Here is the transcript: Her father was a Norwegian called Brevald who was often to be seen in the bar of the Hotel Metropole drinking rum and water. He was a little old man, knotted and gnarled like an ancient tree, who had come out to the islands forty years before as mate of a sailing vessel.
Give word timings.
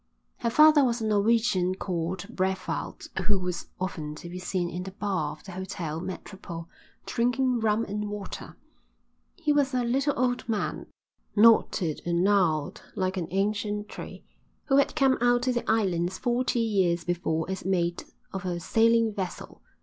Her 0.37 0.49
father 0.49 0.83
was 0.83 0.99
a 0.99 1.05
Norwegian 1.05 1.75
called 1.75 2.25
Brevald 2.35 3.07
who 3.27 3.37
was 3.37 3.67
often 3.79 4.15
to 4.15 4.29
be 4.29 4.39
seen 4.39 4.67
in 4.67 4.81
the 4.81 4.89
bar 4.89 5.33
of 5.33 5.43
the 5.43 5.51
Hotel 5.51 5.99
Metropole 6.01 6.67
drinking 7.05 7.59
rum 7.59 7.85
and 7.85 8.09
water. 8.09 8.57
He 9.35 9.53
was 9.53 9.75
a 9.75 9.83
little 9.83 10.15
old 10.17 10.49
man, 10.49 10.87
knotted 11.35 12.01
and 12.03 12.23
gnarled 12.23 12.81
like 12.95 13.15
an 13.15 13.27
ancient 13.29 13.89
tree, 13.89 14.23
who 14.65 14.77
had 14.77 14.95
come 14.95 15.19
out 15.21 15.43
to 15.43 15.53
the 15.53 15.69
islands 15.69 16.17
forty 16.17 16.61
years 16.61 17.03
before 17.03 17.45
as 17.47 17.63
mate 17.63 18.05
of 18.33 18.43
a 18.43 18.59
sailing 18.59 19.13
vessel. 19.13 19.61